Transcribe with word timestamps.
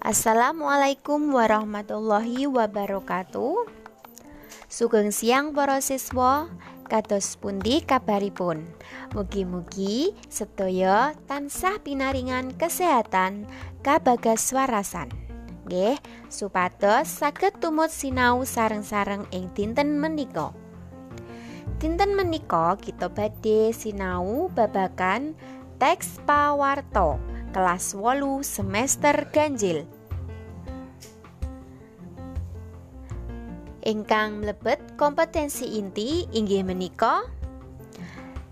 Assalamualaikum 0.00 1.36
warahmatullahi 1.36 2.48
wabarakatuh. 2.48 3.68
Sugeng 4.72 5.12
siang 5.12 5.52
para 5.52 5.84
siswa, 5.84 6.48
kados 6.88 7.36
pundi 7.36 7.84
kabaripun? 7.84 8.64
Mugi-mugi 9.12 10.16
sedaya 10.32 11.12
tansah 11.28 11.76
pinaringan 11.84 12.56
kesehatan 12.56 13.44
kabagas 13.84 14.48
warasan. 14.56 15.12
Nggih, 15.68 16.00
supados 16.32 17.12
saged 17.12 17.60
tumut 17.60 17.92
sinau 17.92 18.48
sareng-sareng 18.48 19.28
ing 19.28 19.52
dinten 19.52 20.00
menika. 20.00 20.56
Dinten 21.76 22.16
menika 22.16 22.80
kita 22.80 23.12
badhe 23.12 23.76
sinau 23.76 24.48
babakan 24.56 25.36
teks 25.76 26.16
pawarto 26.24 27.31
kelas 27.52 27.94
wolu 27.94 28.40
semester 28.40 29.28
ganjil. 29.30 29.84
Ingkang 33.82 34.40
mlebet 34.40 34.78
kompetensi 34.94 35.78
inti 35.78 36.24
inggih 36.30 36.62
menika 36.62 37.26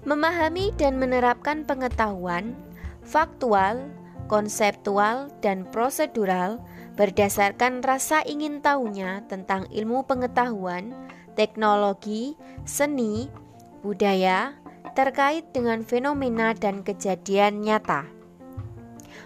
memahami 0.03 0.75
dan 0.75 0.99
menerapkan 0.99 1.63
pengetahuan 1.63 2.53
faktual, 3.07 3.91
konseptual, 4.31 5.31
dan 5.43 5.67
prosedural 5.71 6.63
berdasarkan 6.95 7.83
rasa 7.83 8.23
ingin 8.23 8.63
tahunya 8.63 9.27
tentang 9.27 9.67
ilmu 9.71 10.07
pengetahuan, 10.07 10.95
teknologi, 11.35 12.39
seni, 12.67 13.27
budaya 13.83 14.55
terkait 14.93 15.47
dengan 15.55 15.87
fenomena 15.87 16.53
dan 16.55 16.83
kejadian 16.83 17.63
nyata. 17.63 18.20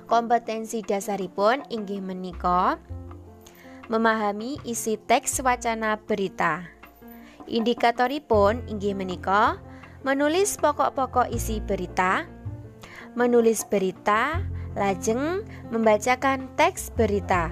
Kompetensi 0.04 0.84
dasaripun 0.84 1.64
inggih 1.72 2.04
menika 2.04 2.76
memahami 3.88 4.60
isi 4.68 5.00
teks 5.00 5.40
wacana 5.40 5.96
berita. 5.96 6.68
Indikatoripun 7.48 8.68
inggih 8.68 8.92
menika 8.92 9.56
menulis 10.04 10.60
pokok-pokok 10.60 11.32
isi 11.32 11.64
berita, 11.64 12.28
menulis 13.16 13.64
berita, 13.64 14.44
lajeng 14.76 15.40
membacakan 15.72 16.52
teks 16.60 16.92
berita. 16.92 17.48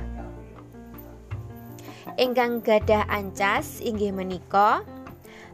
Ingkang 2.20 2.61
gadah 2.61 3.09
ancas 3.09 3.81
inggih 3.81 4.12
menika 4.12 4.84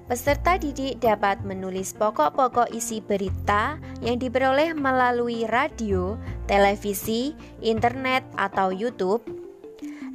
Peserta 0.09 0.57
didik 0.57 1.05
dapat 1.05 1.45
menulis 1.45 1.93
pokok-pokok 1.93 2.73
isi 2.73 3.05
berita 3.05 3.77
yang 4.01 4.17
diperoleh 4.17 4.73
melalui 4.73 5.45
radio, 5.45 6.17
televisi, 6.49 7.37
internet, 7.61 8.25
atau 8.35 8.73
YouTube. 8.73 9.23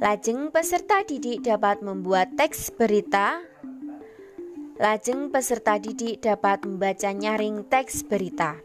Lajeng 0.02 0.50
peserta 0.50 1.06
didik 1.06 1.46
dapat 1.46 1.80
membuat 1.80 2.34
teks 2.34 2.74
berita. 2.74 3.40
Lajeng 4.76 5.30
peserta 5.30 5.78
didik 5.78 6.20
dapat 6.20 6.66
membaca 6.66 7.14
nyaring 7.14 7.62
teks 7.70 8.02
berita. 8.02 8.58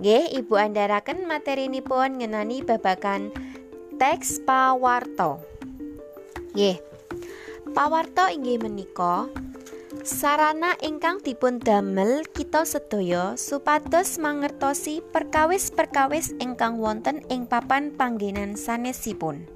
Nggih, 0.00 0.32
Ibu 0.40 0.56
andharaken 0.56 1.28
materi 1.28 1.68
pun 1.84 2.18
ngenani 2.18 2.64
babagan 2.64 3.30
teks 4.00 4.40
pawarto. 4.42 5.44
Nggih. 6.56 6.80
Pawarto 7.76 8.26
inggih 8.32 8.58
menika 8.58 9.28
sarana 10.02 10.74
ingkang 10.82 11.22
dipun 11.22 11.62
damel 11.62 12.26
kita 12.34 12.66
sedaya 12.66 13.38
supados 13.38 14.18
mangertosi 14.18 14.98
perkawis-perkawis 15.14 16.34
ingkang 16.42 16.82
wonten 16.82 17.22
ing 17.30 17.46
papan 17.46 17.94
panggenan 17.94 18.58
sanesipun. 18.58 19.46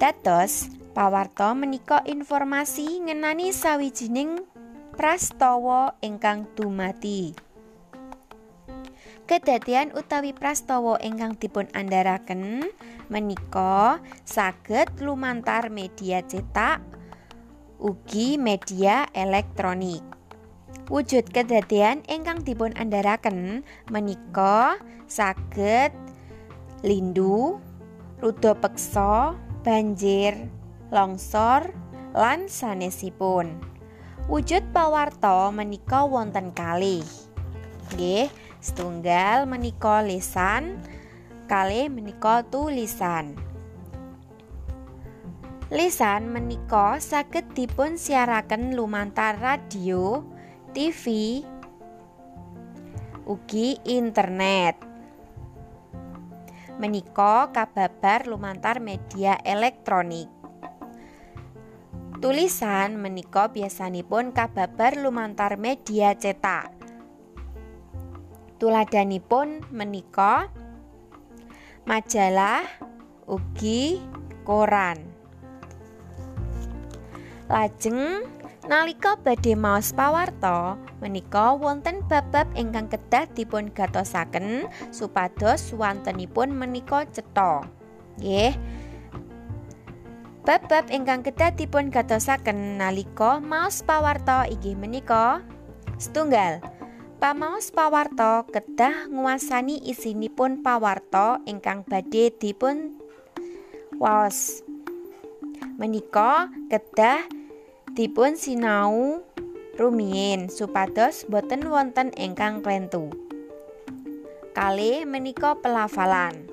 Dados, 0.00 0.72
pawarta 0.96 1.52
menika 1.52 2.00
informasi 2.08 3.04
ngenani 3.04 3.52
sawijining 3.52 4.40
prastawa 4.96 6.00
ingkang 6.00 6.48
dumati. 6.56 7.36
Kedadian 9.28 9.92
utawi 9.92 10.32
prastawa 10.32 10.96
ingkang 11.04 11.36
dipun 11.36 11.68
andharaken 11.76 12.64
menika 13.12 14.00
saged 14.24 14.88
lumantar 15.04 15.68
media 15.68 16.24
cetak 16.24 16.80
ugi 17.78 18.34
media 18.36 19.06
elektronik. 19.14 20.02
Wujud 20.90 21.30
kedadian 21.30 22.02
ingkang 22.10 22.42
dipun 22.42 22.74
andharaken 22.74 23.62
menika 23.86 24.82
saged 25.06 25.94
lindu, 26.82 27.62
rudo 28.18 28.52
peksa, 28.58 29.38
banjir, 29.62 30.50
longsor, 30.90 31.70
lan 32.18 32.50
sanesipun. 32.50 33.62
Wujud 34.26 34.74
pawarta 34.74 35.48
menika 35.54 36.02
wonten 36.04 36.50
kalih. 36.52 37.06
Nggih, 37.94 38.28
setunggal 38.60 39.46
menika 39.48 40.02
lisan, 40.04 40.82
kalih 41.48 41.88
menika 41.88 42.44
tulisan. 42.44 43.47
Lisan 45.68 46.32
menika 46.32 46.96
saged 46.96 47.52
dipun 47.52 48.00
siaraken 48.00 48.72
lumantar 48.72 49.36
radio, 49.36 50.24
TV, 50.72 51.44
ugi 53.28 53.76
internet. 53.84 54.80
Menika 56.80 57.52
kababar 57.52 58.24
lumantar 58.24 58.80
media 58.80 59.36
elektronik. 59.44 60.32
Tulisan 62.24 62.96
menika 62.96 63.52
biasanipun 63.52 64.32
kababar 64.32 64.96
lumantar 64.96 65.60
media 65.60 66.16
cetak. 66.16 66.72
Tuladanipun 68.56 69.68
menika 69.68 70.48
majalah 71.84 72.64
ugi 73.28 74.00
koran. 74.48 75.17
Lajeng 77.48 78.28
nalika 78.68 79.16
badhe 79.16 79.56
maos 79.56 79.96
pawarta 79.96 80.76
menika 81.00 81.56
wonten 81.56 82.04
bab-bab 82.04 82.44
ingkang 82.52 82.92
kedah 82.92 83.24
dipun 83.32 83.72
gatosaken 83.72 84.68
supados 84.92 85.72
wontenipun 85.72 86.52
menika 86.52 87.08
cetha. 87.08 87.64
Nggih. 88.20 88.52
Bab-bab 90.44 90.92
ingkang 90.92 91.24
kedah 91.24 91.56
dipun 91.56 91.88
gatosaken 91.88 92.76
nalika 92.76 93.40
maos 93.40 93.80
pawarta 93.80 94.44
inggih 94.44 94.76
menika 94.76 95.40
setunggal 95.96 96.60
Pamaos 97.18 97.74
pawarta 97.74 98.46
kedah 98.46 99.10
nguasani 99.10 99.82
isinipun 99.90 100.62
pawarta 100.62 101.42
ingkang 101.50 101.82
badhe 101.82 102.30
dipun 102.30 102.94
waos. 103.98 104.62
Menika 105.82 106.46
kedah 106.70 107.26
dipun 107.98 108.38
sinau 108.38 109.26
rumiyin 109.74 110.46
supados 110.46 111.26
boten 111.26 111.66
wonten 111.66 112.14
ingkang 112.14 112.62
klentu. 112.62 113.10
Kali 114.54 115.02
menika 115.02 115.58
pelafalan. 115.58 116.46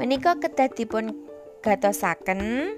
Menika 0.00 0.40
kedah 0.40 0.72
dipun 0.72 1.12
gatosaken 1.60 2.72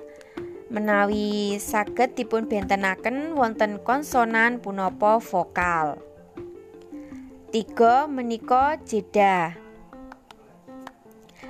menawi 0.75 1.63
saged 1.63 2.19
dipun 2.19 2.51
bentenaken 2.51 3.39
wonten 3.39 3.79
konsonan 3.87 4.59
punapa 4.59 5.23
vokal. 5.23 6.03
Tiga 7.55 8.11
menika 8.11 8.75
jeda. 8.83 9.55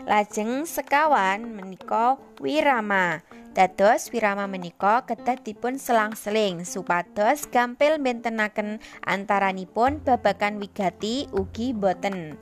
Lajeng 0.05 0.69
sekawan 0.69 1.40
menika 1.56 2.20
wirama. 2.37 3.25
Dados 3.56 4.12
wirama 4.12 4.45
menika 4.45 5.09
kedah 5.09 5.41
dipun 5.41 5.81
selang-seling 5.81 6.69
supados 6.69 7.49
gampil 7.49 7.97
bentenaken 7.97 8.77
antaranipun 9.09 10.05
babakan 10.05 10.61
wigati 10.61 11.27
ugi 11.33 11.73
boten. 11.73 12.37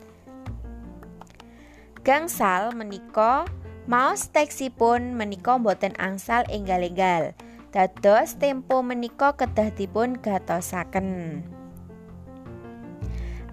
Gangsal 2.03 2.75
menika 2.75 3.47
maos 3.87 4.27
teksipun 4.35 5.15
menika 5.15 5.55
boten 5.55 5.95
angsal 5.95 6.43
enggal-enggal. 6.51 7.31
Dados 7.71 8.35
tempo 8.35 8.83
menika 8.83 9.35
kedah 9.35 9.71
dipun 9.75 10.19
gatosaken. 10.19 11.41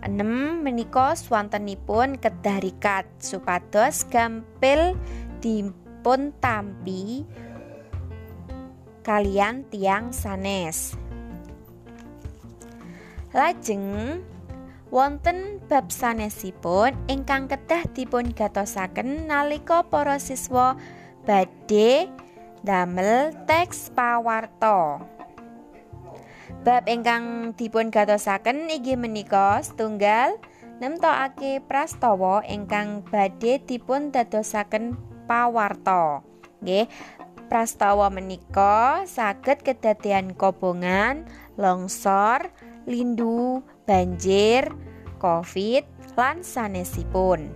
Enem 0.04 0.60
menika 0.60 1.16
swantenipun 1.16 2.20
kedah 2.20 2.60
rikat 2.60 3.08
supados 3.22 4.04
gampil 4.12 4.98
dipun 5.40 5.83
tampi 6.36 7.24
kalian 9.00 9.64
tiang 9.72 10.12
sanes. 10.12 10.92
Lajeng 13.32 14.20
wonten 14.92 15.64
bab 15.64 15.88
sanesipun 15.88 16.92
ingkang 17.08 17.48
kedah 17.48 17.88
dipun 17.96 18.36
gatosaken 18.36 19.26
nalika 19.32 19.80
para 19.88 20.20
siswa 20.20 20.76
badhe 21.24 22.12
damel 22.60 23.32
teks 23.48 23.88
pawarta. 23.96 25.00
Bab 26.64 26.84
ingkang 26.84 27.56
dipun 27.56 27.88
gatosaken 27.88 28.68
inggih 28.68 29.00
menika 29.00 29.60
setunggal 29.64 30.36
nemtokake 30.84 31.64
prastawa 31.64 32.44
ingkang 32.44 33.04
badhe 33.08 33.60
dipun 33.64 34.12
dadosaken 34.12 35.13
pawarta. 35.24 36.24
Nggih, 36.64 36.88
prastawa 37.48 38.08
menika 38.08 39.04
saged 39.04 39.64
kedadian 39.64 40.32
kobongan, 40.32 41.28
longsor, 41.60 42.48
lindu, 42.88 43.60
banjir, 43.84 44.72
covid 45.20 45.84
lan 46.16 46.44
sanesipun. 46.44 47.52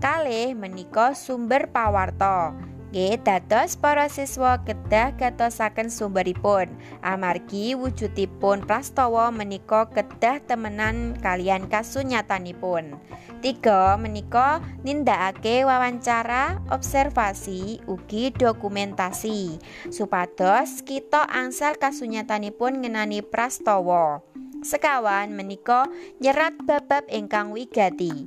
Kalih 0.00 0.52
menika 0.52 1.16
sumber 1.16 1.72
pawarta. 1.72 2.52
Dados 2.96 3.76
para 3.76 4.08
siswa 4.08 4.56
kedah 4.64 5.12
gatosaken 5.20 5.92
sumberipun. 5.92 6.72
Amargi 7.04 7.76
wujudipun 7.76 8.64
prastawa 8.64 9.28
menika 9.28 9.84
kedah 9.92 10.40
temenan 10.40 11.12
kalian 11.20 11.68
kasunyatanipun. 11.68 12.96
Tiga 13.44 14.00
menika 14.00 14.64
nindakake 14.80 15.68
wawancara, 15.68 16.56
observasi, 16.72 17.84
ugi 17.84 18.32
dokumentasi 18.32 19.60
supados 19.92 20.80
kita 20.80 21.28
angsal 21.28 21.76
kasunyatanipun 21.76 22.80
ngenani 22.80 23.20
prastawa. 23.20 24.24
Sekawan 24.64 25.36
menika 25.36 25.84
nyerat 26.24 26.56
babab 26.64 27.04
ingkang 27.12 27.52
wigati. 27.52 28.24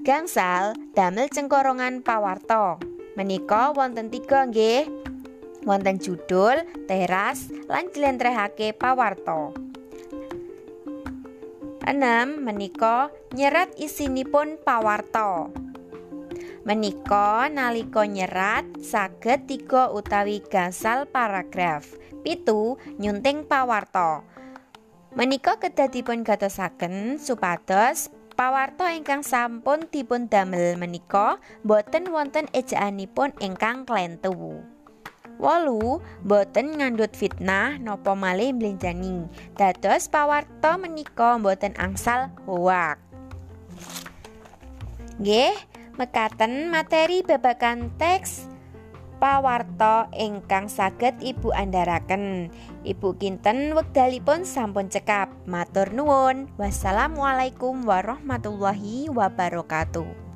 Gangsal 0.00 0.80
damel 0.96 1.28
cengkorongan 1.28 2.00
pawarta. 2.00 2.91
Menika 3.12 3.76
wonten 3.76 4.08
tiga 4.08 4.48
nggih. 4.48 4.88
Wonten 5.68 6.00
judul, 6.00 6.64
teras, 6.88 7.52
lan 7.68 7.92
jlentrehake 7.92 8.72
pawarta. 8.72 9.52
Enam 11.84 12.40
menika 12.40 13.12
nyerat 13.36 13.76
isinipun 13.76 14.56
pawarta. 14.64 15.52
Menika 16.64 17.52
nalika 17.52 18.08
nyerat 18.08 18.64
saged 18.80 19.44
tiga 19.44 19.92
utawi 19.92 20.40
gangsal 20.40 21.04
paragraf. 21.04 21.84
Pitu 22.24 22.80
nyunting 22.96 23.44
pawarta. 23.44 24.24
Menika 25.12 25.60
kedah 25.60 25.92
dipun 25.92 26.24
gatosaken 26.24 27.20
supados 27.20 28.08
Pawarto 28.42 28.90
ingkang 28.90 29.22
sampun 29.22 29.86
dipun 29.86 30.26
damel 30.26 30.74
menika 30.74 31.38
boten 31.62 32.10
wonten 32.10 32.50
ejaanipun 32.50 33.30
ingkang 33.38 33.86
klentu. 33.86 34.66
Wolu 35.38 36.02
boten 36.26 36.74
ngandut 36.74 37.14
fitnah 37.14 37.78
nopo 37.78 38.18
malih 38.18 38.50
mlenjani. 38.50 39.30
Dados 39.54 40.10
pawarto 40.10 40.74
menika 40.74 41.38
boten 41.38 41.78
angsal 41.78 42.34
hoak. 42.42 42.98
Nggih, 45.22 45.54
mekaten 45.94 46.66
materi 46.66 47.22
babakan 47.22 47.94
teks 47.94 48.50
pawarta 49.22 50.10
ingkang 50.10 50.66
saged 50.66 51.22
Ibu 51.22 51.54
andharaken. 51.54 52.50
Ibu 52.82 53.14
kinten 53.22 53.70
wekdalipun 53.78 54.42
sampun 54.42 54.90
cekap. 54.90 55.30
Matur 55.46 55.94
nuwun. 55.94 56.50
Wassalamualaikum 56.58 57.86
warahmatullahi 57.86 59.06
wabarakatuh. 59.14 60.31